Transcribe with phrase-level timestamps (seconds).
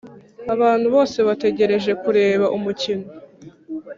[0.53, 3.07] abantu bose bategereje kureba umukino.